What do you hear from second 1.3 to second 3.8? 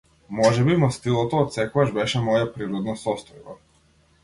отсекогаш беше моја природна состојба.